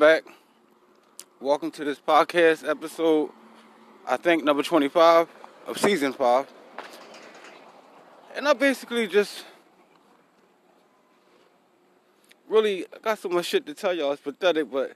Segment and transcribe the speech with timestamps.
[0.00, 0.24] Back.
[1.42, 3.28] Welcome to this podcast episode,
[4.06, 5.28] I think number 25
[5.66, 6.46] of season 5.
[8.34, 9.44] And I basically just
[12.48, 14.12] really got so much shit to tell y'all.
[14.12, 14.92] It's pathetic, but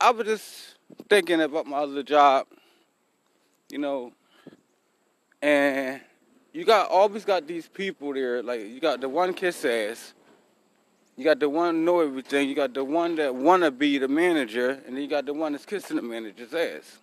[0.00, 0.74] I was just
[1.08, 2.48] thinking about my other job,
[3.70, 4.12] you know,
[5.40, 6.00] and
[6.52, 10.14] you got always got these people there, like you got the one kiss ass.
[11.16, 12.48] You got the one know everything.
[12.48, 15.52] You got the one that wanna be the manager, and then you got the one
[15.52, 16.98] that's kissing the manager's ass.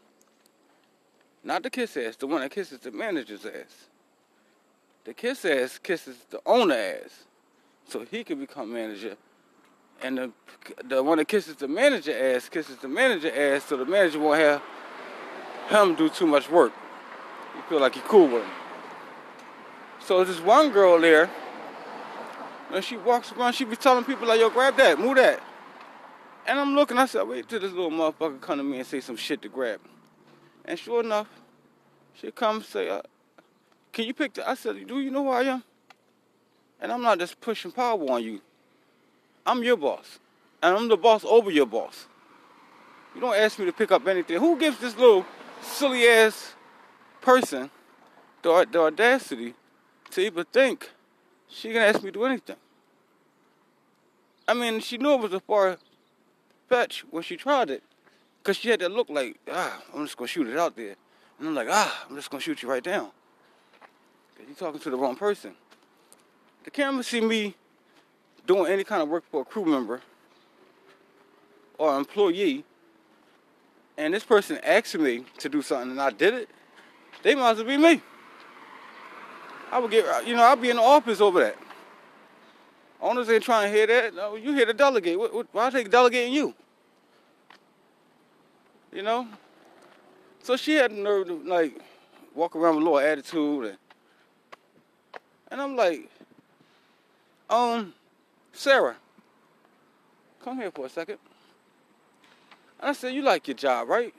[1.43, 3.87] Not the kiss ass, the one that kisses the manager's ass.
[5.05, 7.25] The kiss ass kisses the owner ass,
[7.87, 9.15] so he can become manager.
[10.03, 10.31] And the
[10.87, 14.39] the one that kisses the manager ass kisses the manager ass, so the manager won't
[14.39, 14.61] have
[15.69, 16.73] him do too much work.
[17.55, 18.51] You feel like he cool with him.
[19.99, 21.29] So there's one girl there.
[22.73, 25.41] And she walks around, she be telling people like, yo, grab that, move that.
[26.47, 28.99] And I'm looking, I said, wait till this little motherfucker come to me and say
[29.01, 29.79] some shit to grab.
[30.65, 31.27] And sure enough,
[32.13, 33.01] she comes say, uh,
[33.91, 35.63] can you pick the, I said, do you know who I am?
[36.79, 38.41] And I'm not just pushing power on you.
[39.45, 40.19] I'm your boss.
[40.63, 42.07] And I'm the boss over your boss.
[43.13, 44.39] You don't ask me to pick up anything.
[44.39, 45.25] Who gives this little
[45.61, 46.53] silly ass
[47.19, 47.69] person
[48.41, 49.53] the, the audacity
[50.11, 50.89] to even think
[51.47, 52.55] she can ask me to do anything.
[54.51, 55.77] I mean, she knew it was a far
[56.67, 57.83] fetch when she tried it.
[58.43, 60.95] Because she had to look like, ah, I'm just to shoot it out there.
[61.39, 63.11] And I'm like, ah, I'm just to shoot you right down.
[64.33, 65.53] Because you're talking to the wrong person.
[66.65, 67.55] The camera see me
[68.45, 70.01] doing any kind of work for a crew member
[71.77, 72.65] or employee,
[73.97, 76.49] and this person asked me to do something and I did it,
[77.23, 78.01] they might as well be me.
[79.71, 81.57] I would get, you know, I'd be in the office over that.
[83.01, 84.13] Owners ain't trying to hear that.
[84.13, 85.17] No, you here to delegate.
[85.17, 86.53] What, what, why take delegating you?
[88.91, 89.27] You know?
[90.43, 91.79] So she had the nerve to, like,
[92.35, 93.65] walk around with a little attitude.
[93.65, 93.77] And,
[95.49, 96.09] and I'm like,
[97.49, 97.93] um,
[98.53, 98.95] Sarah,
[100.43, 101.17] come here for a second.
[102.79, 104.13] And I said, you like your job, right?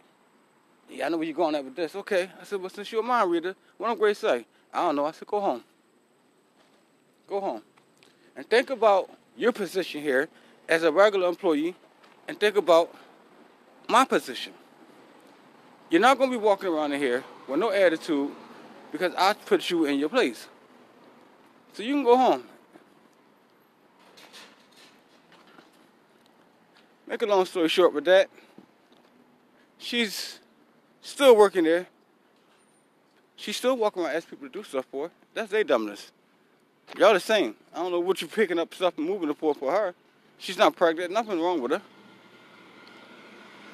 [0.90, 1.94] Yeah, I know where you're going at with this.
[1.96, 2.30] Okay.
[2.40, 4.44] I said, well, since you're a mind reader, what I'm say?
[4.72, 5.06] I don't know.
[5.06, 5.62] I said, go home.
[7.28, 7.62] Go home.
[8.36, 10.28] And think about your position here
[10.68, 11.74] as a regular employee
[12.28, 12.94] and think about
[13.88, 14.52] my position.
[15.90, 18.30] You're not going to be walking around in here with no attitude
[18.90, 20.48] because I put you in your place.
[21.74, 22.44] So you can go home.
[27.06, 28.30] Make a long story short with that,
[29.76, 30.38] she's
[31.02, 31.86] still working there.
[33.36, 35.12] She's still walking around asking people to do stuff for her.
[35.34, 36.12] That's their dumbness.
[36.98, 37.54] Y'all the same.
[37.74, 39.94] I don't know what you're picking up stuff and moving it for for her.
[40.38, 41.12] She's not pregnant.
[41.12, 41.82] Nothing wrong with her.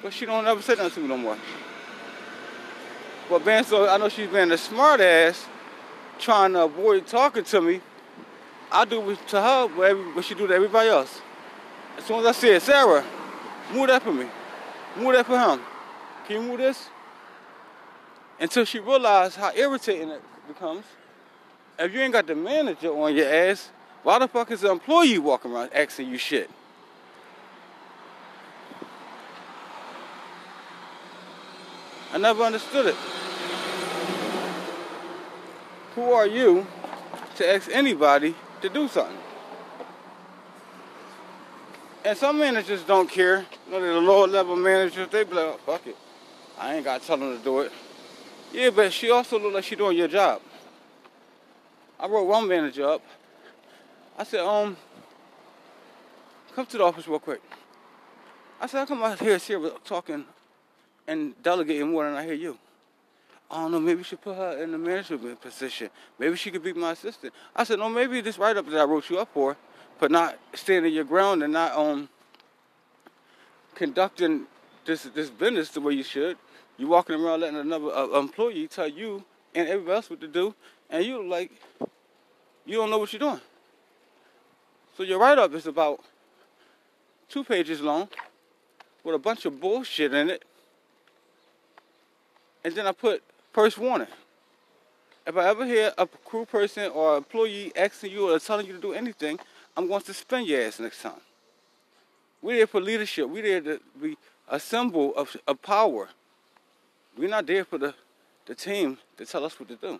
[0.01, 1.37] But she don't ever say nothing to me no more.
[3.29, 5.45] But being so, I know she's being a smart ass,
[6.17, 7.81] trying to avoid talking to me.
[8.71, 11.21] I do it to her what, every, what she do to everybody else.
[11.97, 13.03] As soon as I see it, Sarah,
[13.73, 14.27] move that for me.
[14.95, 15.59] Move that for him.
[16.25, 16.87] Can you move this?
[18.39, 20.85] Until she realized how irritating it becomes.
[21.79, 23.71] If you ain't got the manager on your ass,
[24.03, 26.49] why the fuck is the employee walking around asking you shit?
[32.11, 32.95] I never understood it.
[35.95, 36.67] Who are you
[37.35, 39.17] to ask anybody to do something?
[42.03, 43.45] And some managers don't care.
[43.67, 45.95] You know, the lower level managers, they be like, oh, fuck it.
[46.57, 47.71] I ain't got to tell them to do it.
[48.51, 50.41] Yeah, but she also look like she doing your job.
[51.99, 53.01] I wrote one manager up.
[54.17, 54.77] I said, um,
[56.55, 57.41] come to the office real quick.
[58.61, 60.25] I said, I come out here here talking
[61.07, 62.57] and delegating more than I hear you.
[63.51, 65.89] I don't know, maybe she put her in the management position.
[66.19, 67.33] Maybe she could be my assistant.
[67.55, 69.57] I said, no, maybe this write-up that I wrote you up for,
[69.99, 72.07] but not standing your ground and not um
[73.75, 74.45] conducting
[74.85, 76.37] this this business the way you should.
[76.77, 79.23] You walking around letting another uh, employee tell you
[79.55, 80.53] and everybody else what to do,
[80.89, 81.51] and you like
[82.65, 83.41] you don't know what you're doing.
[84.95, 86.01] So your write up is about
[87.29, 88.09] two pages long
[89.03, 90.43] with a bunch of bullshit in it.
[92.63, 94.07] And then I put first warning.
[95.25, 98.79] If I ever hear a crew person or employee asking you or telling you to
[98.79, 99.39] do anything,
[99.77, 101.21] I'm going to suspend your ass next time.
[102.41, 103.29] We're there for leadership.
[103.29, 106.09] We're there to be a symbol of, of power.
[107.17, 107.93] We're not there for the,
[108.45, 109.99] the team to tell us what to do.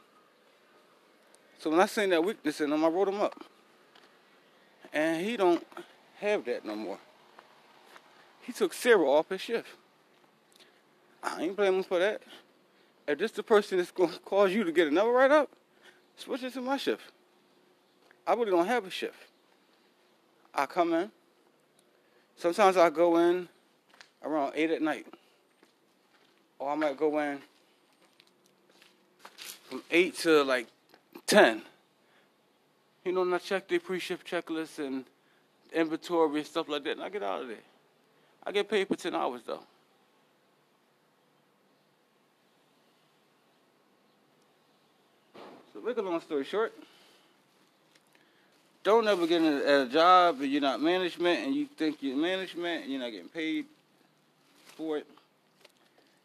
[1.59, 3.43] So when I seen that weakness in him, I wrote him up.
[4.93, 5.65] And he don't
[6.19, 6.97] have that no more.
[8.41, 9.67] He took Sarah off his shift.
[11.21, 12.21] I ain't blaming for that.
[13.07, 15.49] If this the person that's to cause you to get another write up,
[16.15, 17.03] switch it to my shift.
[18.25, 19.17] I really don't have a shift.
[20.55, 21.11] I come in.
[22.37, 23.49] Sometimes I go in
[24.23, 25.07] around 8 at night.
[26.57, 27.39] Or I might go in
[29.69, 30.67] from 8 to like
[31.29, 31.61] 10.
[33.05, 35.05] You know, and I check the pre-shift checklist and
[35.71, 37.57] inventory and stuff like that, and I get out of there.
[38.45, 39.61] I get paid for 10 hours though.
[45.71, 46.73] So make a long story short,
[48.83, 52.83] don't ever get a, a job and you're not management and you think you're management
[52.83, 53.65] and you're not getting paid
[54.75, 55.05] for it.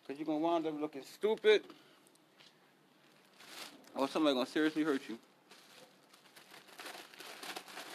[0.03, 1.63] Because you're going to wind up looking stupid
[3.95, 5.19] or somebody going to seriously hurt you.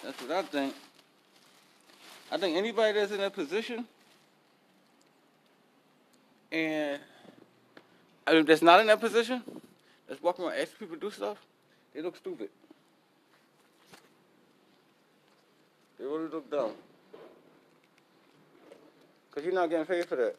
[0.04, 0.74] That's what I think.
[2.32, 3.86] I think anybody that's in that position
[6.52, 7.00] and
[8.26, 9.42] I mean, that's not in that position,
[10.08, 11.38] that's walking around asking people to do stuff,
[11.94, 12.50] they look stupid.
[15.98, 16.72] They really look dumb.
[19.30, 20.36] Because you're not getting paid for that.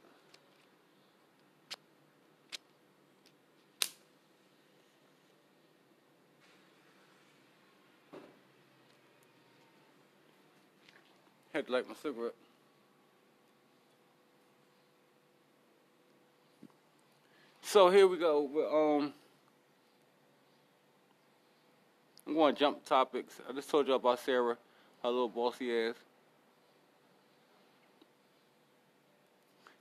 [11.61, 12.33] Had to light my cigarette.
[17.61, 18.99] So here we go.
[18.99, 19.13] Um,
[22.27, 23.43] I'm going to jump topics.
[23.47, 24.57] I just told you about Sarah,
[25.03, 25.97] her little bossy ass.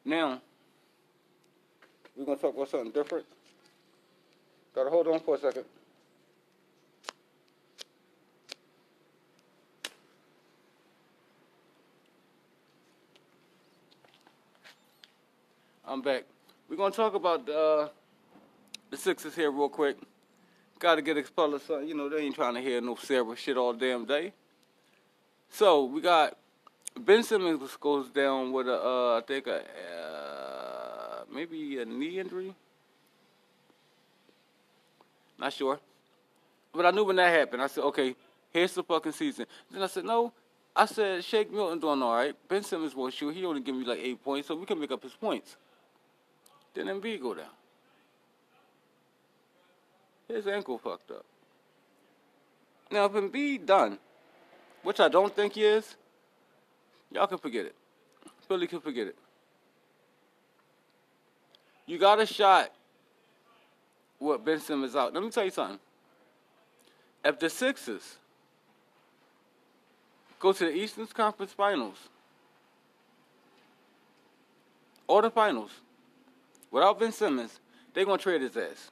[0.04, 0.42] Now,
[2.14, 3.26] we're going to talk about something different.
[4.76, 5.64] Gotta hold on for a second.
[15.92, 16.26] I'm back.
[16.70, 17.88] We're gonna talk about uh,
[18.92, 19.98] the Sixers here real quick.
[20.78, 21.60] Got to get expelled.
[21.64, 24.32] So, you know they ain't trying to hear no Sarah shit all damn day.
[25.50, 26.38] So we got
[26.96, 32.54] Ben Simmons goes down with a uh, I think a uh, maybe a knee injury.
[35.40, 35.80] Not sure.
[36.72, 37.64] But I knew when that happened.
[37.64, 38.16] I said, okay,
[38.52, 39.48] here's the fucking season.
[39.72, 40.34] Then I said, no.
[40.76, 42.36] I said, Shake Milton doing all right.
[42.48, 43.34] Ben Simmons won't shoot.
[43.34, 45.58] He only give me like eight points, so we can make up his points.
[46.74, 47.46] Then Embiid go down.
[50.28, 51.26] His ankle fucked up.
[52.92, 53.98] Now, if Embiid done,
[54.84, 55.96] which I don't think he is,
[57.12, 57.76] y'all can forget it.
[58.48, 59.16] Philly can forget it.
[61.86, 62.72] You got a shot
[64.20, 65.14] what Ben Simmons out.
[65.14, 65.80] Let me tell you something.
[67.24, 68.18] If the Sixers
[70.40, 71.98] go to the Eastern Conference Finals
[75.08, 75.72] or the Finals,
[76.72, 77.60] Without Ben Simmons,
[77.94, 78.92] they're gonna trade his ass.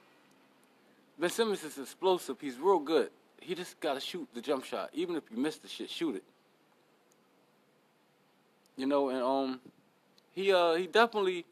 [1.18, 2.36] Ben Simmons is explosive.
[2.40, 3.10] He's real good.
[3.40, 4.90] He just gotta shoot the jump shot.
[4.92, 6.24] Even if you miss the shit, shoot it.
[8.76, 9.60] You know, and um,
[10.34, 11.44] he uh he definitely.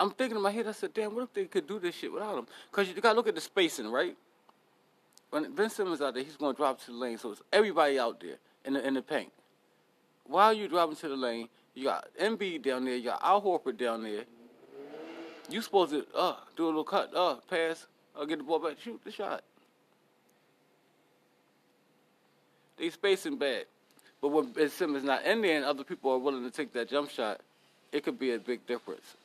[0.00, 0.66] I'm thinking in my head.
[0.66, 2.46] I said, damn, what if they could do this shit without him?
[2.72, 4.16] Cause you gotta look at the spacing, right?
[5.30, 8.20] When Ben Simmons out there, he's gonna drop to the lane, so it's everybody out
[8.20, 9.32] there in the in the paint.
[10.24, 13.76] While you dropping to the lane, you got Embiid down there, you got Al Horford
[13.76, 14.24] down there,
[15.50, 17.86] you supposed to uh do a little cut, uh pass,
[18.18, 19.42] uh get the ball back, shoot the shot.
[22.76, 23.66] They spacing bad.
[24.20, 26.88] But when Ben Simmons not in there and other people are willing to take that
[26.88, 27.40] jump shot,
[27.90, 29.16] it could be a big difference.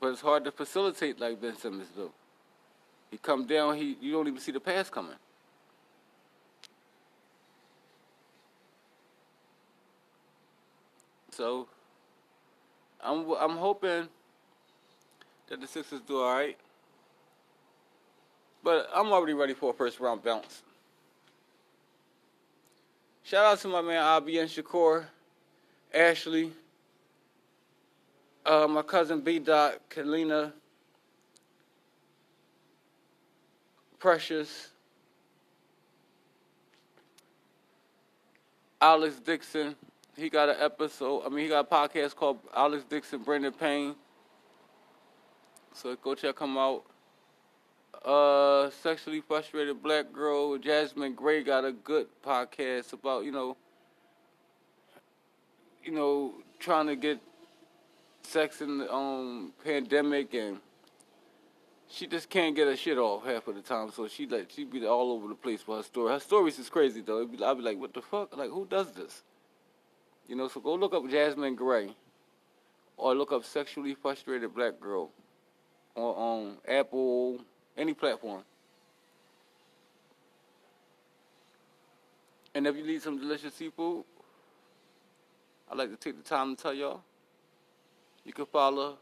[0.00, 2.10] But it's hard to facilitate like Ben Simmons do.
[3.10, 5.16] He come down, he you don't even see the pass coming.
[11.30, 11.66] So
[13.04, 14.08] I'm I'm hoping
[15.48, 16.56] that the Sixers do all right.
[18.62, 20.62] But I'm already ready for a first round bounce.
[23.22, 25.04] Shout out to my man and Shakur,
[25.92, 26.52] Ashley,
[28.44, 30.52] uh, my cousin B Dot, Kalina,
[33.98, 34.68] Precious,
[38.80, 39.76] Alex Dixon.
[40.16, 41.22] He got an episode.
[41.26, 43.96] I mean, he got a podcast called Alex Dixon, Brendan Payne.
[45.72, 46.84] So go check him out.
[48.04, 53.56] Uh, sexually frustrated black girl Jasmine Gray got a good podcast about you know,
[55.82, 57.18] you know, trying to get
[58.22, 60.58] sex in the um pandemic and
[61.88, 63.90] she just can't get her shit off half of the time.
[63.90, 66.12] So she like she be all over the place with her story.
[66.12, 67.24] Her stories is crazy though.
[67.26, 68.36] Be, I'd be like, what the fuck?
[68.36, 69.22] Like who does this?
[70.26, 71.94] You know, so go look up Jasmine Gray
[72.96, 75.10] or look up sexually frustrated black girl
[75.94, 77.40] on, Apple,
[77.76, 78.42] any platform.
[82.54, 84.04] And if you need some delicious seafood,
[85.70, 87.02] I'd like to take the time to tell y'all.
[88.24, 88.96] You can follow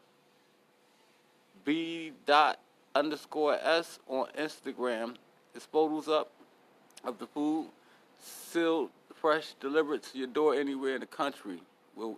[1.64, 2.58] B dot
[2.94, 5.16] underscore S on Instagram.
[5.54, 6.30] It's photos up
[7.04, 7.68] of the food,
[8.18, 8.90] sealed,
[9.22, 11.62] fresh, delivered to your door anywhere in the country.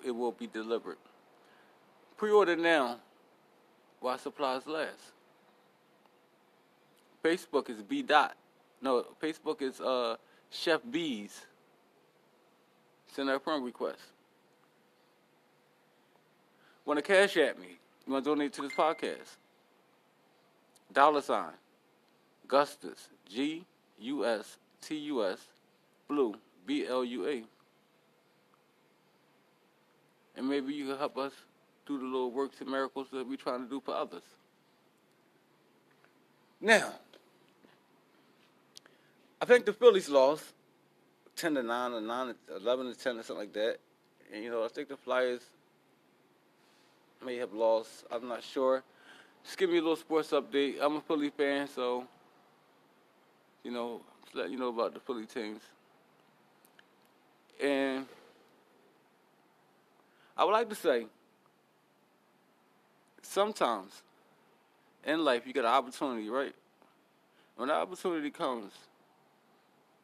[0.04, 0.96] It will be delivered.
[2.16, 2.96] Pre-order now
[4.00, 5.12] while supplies last.
[7.22, 8.34] Facebook is B dot.
[8.80, 10.16] No, Facebook is uh
[10.50, 11.42] Chef B's.
[13.12, 14.00] Send her a friend request.
[16.84, 17.78] Want to cash at me?
[18.06, 19.36] You want to donate to this podcast?
[20.92, 21.52] Dollar sign.
[22.48, 23.08] Gustus.
[23.28, 23.64] G
[24.00, 25.38] U S T U S.
[26.08, 26.34] Blue.
[26.66, 27.44] B L U A.
[30.36, 31.32] And maybe you can help us
[31.86, 34.22] do the little works and miracles that we're trying to do for others.
[36.60, 36.94] Now,
[39.40, 40.44] I think the Phillies lost
[41.36, 43.78] 10 to 9 or 9 to 11 to 10 or something like that.
[44.32, 45.42] And, you know, I think the Flyers
[47.24, 48.04] may have lost.
[48.10, 48.82] I'm not sure.
[49.44, 50.76] Just give me a little sports update.
[50.80, 52.06] I'm a Philly fan, so,
[53.62, 55.60] you know, just let you know about the Philly teams.
[57.62, 58.06] And
[60.36, 61.06] I would like to say,
[63.22, 64.02] sometimes
[65.06, 66.54] in life you get an opportunity, right?
[67.56, 68.72] When the opportunity comes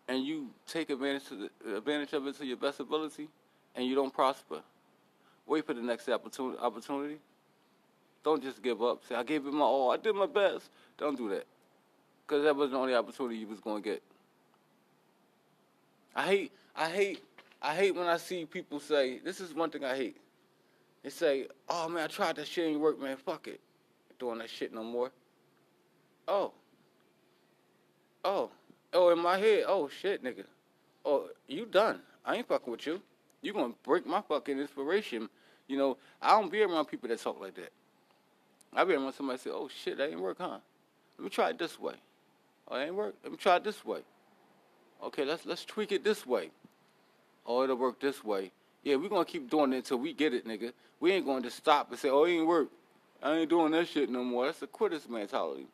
[0.09, 3.29] and you take advantage the, advantage of it to your best ability
[3.75, 4.61] and you don't prosper,
[5.47, 7.19] wait for the next opportunity.
[8.23, 9.03] Don't just give up.
[9.09, 9.91] Say, I gave it my all.
[9.91, 10.69] I did my best.
[10.99, 11.47] Don't do that.
[12.27, 14.03] Because that was the only opportunity you was going to get.
[16.15, 17.23] I hate, I hate,
[17.63, 20.17] I hate when I see people say, this is one thing I hate.
[21.03, 23.17] They say, oh man, I tried that shit ain't work, man.
[23.17, 23.61] Fuck it.
[24.19, 25.11] Doing that shit no more.
[26.29, 26.53] Oh.
[28.25, 28.51] Oh.
[28.93, 30.45] Oh, in my head, oh shit, nigga.
[31.05, 32.01] Oh, you done.
[32.25, 33.01] I ain't fucking with you.
[33.43, 35.29] You gonna break my fucking inspiration.
[35.69, 37.73] You know, I don't be around people that talk like that.
[38.75, 40.59] I be around somebody say, oh shit, that ain't work, huh?
[41.19, 41.95] Let me try it this way.
[42.69, 43.15] Oh, it ain't work?
[43.23, 44.01] Let me try it this way.
[45.03, 46.51] Okay, let's let's tweak it this way.
[47.47, 48.53] Oh, it'll work this way.
[48.83, 50.73] Yeah, we're gonna keep doing it until we get it, nigga.
[51.01, 52.69] We ain't gonna just stop and say, oh, it ain't work.
[53.23, 54.47] I ain't doing that shit no more.
[54.47, 55.67] That's a quitter's mentality.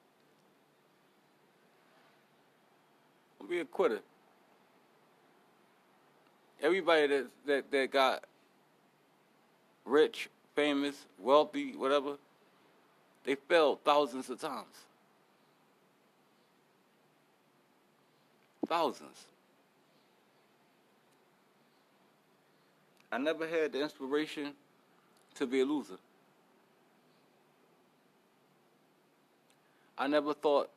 [3.38, 4.00] Don't be a quitter.
[6.60, 8.24] Everybody that that that got
[9.84, 12.16] rich, famous, wealthy, whatever,
[13.24, 14.74] they failed thousands of times.
[18.66, 19.26] Thousands.
[23.10, 24.52] I never had the inspiration
[25.34, 25.98] to be a loser.
[29.98, 30.70] I never thought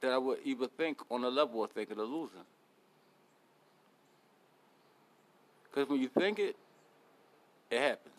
[0.00, 2.38] that I would even think on the level of thinking of losing.
[5.64, 6.56] Because when you think it,
[7.70, 8.14] it happens.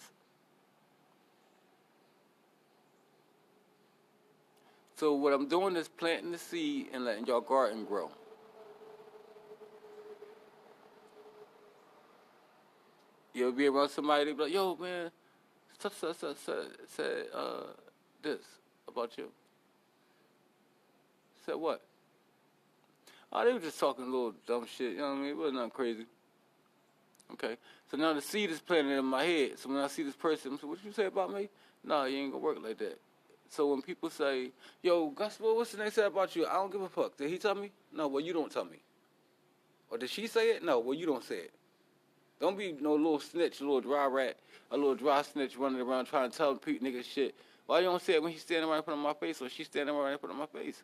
[4.97, 8.11] So what I'm doing is planting the seed and letting your garden grow.
[13.39, 15.11] You'll be around somebody, they be like, yo, man,
[15.79, 16.57] such, such, such, such
[16.93, 17.63] said uh,
[18.21, 18.41] this
[18.85, 19.29] about you.
[21.45, 21.81] Said what?
[23.31, 25.29] Oh, they were just talking a little dumb shit, you know what I mean?
[25.29, 26.05] It wasn't nothing crazy.
[27.31, 27.55] Okay.
[27.89, 29.57] So now the seed is planted in my head.
[29.57, 31.47] So when I see this person, I'm saying, what you say about me?
[31.83, 32.99] No, you ain't gonna work like that.
[33.49, 34.51] So when people say,
[34.83, 36.45] yo, Gus, what's the name say about you?
[36.45, 37.15] I don't give a fuck.
[37.15, 37.71] Did he tell me?
[37.93, 38.79] No, well, you don't tell me.
[39.89, 40.63] Or did she say it?
[40.63, 41.51] No, well, you don't say it.
[42.39, 44.37] Don't be no little snitch, a little dry rat,
[44.71, 47.35] a little dry snitch running around trying to tell Pete niggas shit.
[47.65, 49.49] Why you don't say it when he's standing right in front of my face or
[49.49, 50.81] she's standing right in front of my face?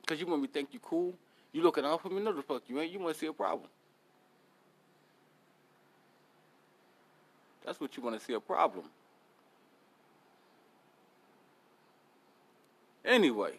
[0.00, 1.14] Because you want me to think you cool?
[1.52, 2.20] You looking out for me?
[2.20, 2.92] No, the fuck you ain't.
[2.92, 3.68] You want to see a problem.
[7.64, 8.84] That's what you want to see a problem.
[13.04, 13.52] Anyway,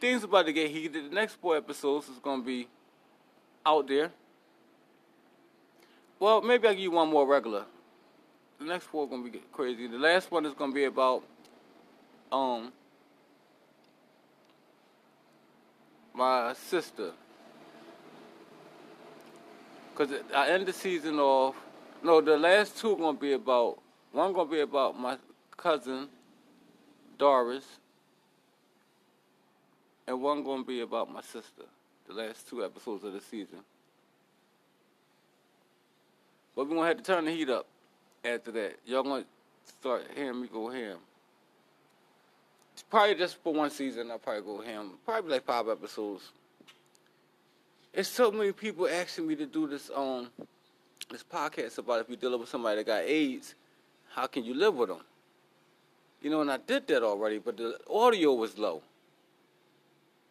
[0.00, 1.10] things about to get heated.
[1.10, 2.66] The next four episodes is gonna be
[3.64, 4.10] out there.
[6.20, 7.64] Well, maybe I'll give you one more regular.
[8.58, 9.86] The next four gonna be crazy.
[9.86, 11.24] The last one is gonna be about
[12.30, 12.72] um
[16.12, 17.12] my sister.
[19.94, 21.56] Cause I end the season off.
[22.02, 23.78] No, the last two gonna be about
[24.12, 25.16] one gonna be about my
[25.56, 26.08] cousin
[27.16, 27.64] Doris,
[30.06, 31.64] and one gonna be about my sister.
[32.06, 33.60] The last two episodes of the season.
[36.60, 37.64] But we're gonna have to turn the heat up
[38.22, 38.80] after that.
[38.84, 39.24] Y'all gonna
[39.64, 40.98] start hearing me go ham.
[42.74, 44.10] It's probably just for one season.
[44.10, 44.90] I'll probably go ham.
[45.06, 46.32] Probably like five episodes.
[47.94, 50.28] It's so many people asking me to do this um
[51.10, 53.54] this podcast about if you're dealing with somebody that got AIDS,
[54.10, 55.00] how can you live with them?
[56.20, 58.82] You know, and I did that already, but the audio was low.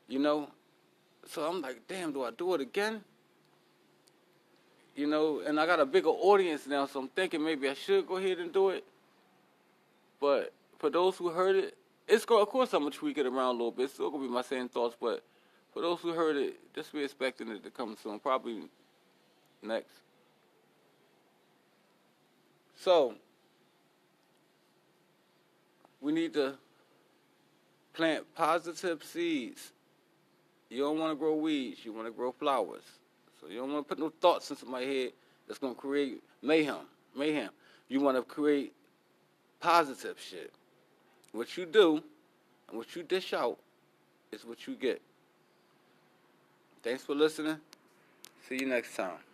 [0.08, 0.48] You know,
[1.28, 3.02] so I'm like, damn, do I do it again?
[5.00, 8.06] You know, and I got a bigger audience now, so I'm thinking maybe I should
[8.06, 8.84] go ahead and do it.
[10.20, 12.42] But for those who heard it, it's going.
[12.42, 13.84] Of course, I'm gonna tweak it around a little bit.
[13.84, 15.24] It's still gonna be my same thoughts, but
[15.74, 18.20] for those who heard it, just be expecting it to come soon.
[18.20, 18.64] Probably
[19.64, 19.94] next.
[22.76, 23.16] So
[26.02, 26.56] we need to
[27.94, 29.72] plant positive seeds.
[30.70, 31.86] You don't want to grow weeds.
[31.86, 32.84] You want to grow flowers.
[33.40, 35.12] So you don't want to put no thoughts into my head
[35.48, 36.86] that's going to create mayhem.
[37.16, 37.50] Mayhem.
[37.88, 38.74] You want to create
[39.60, 40.52] positive shit.
[41.32, 42.04] What you do
[42.68, 43.58] and what you dish out
[44.32, 45.02] is what you get.
[46.84, 47.58] Thanks for listening.
[48.48, 49.29] See you next time.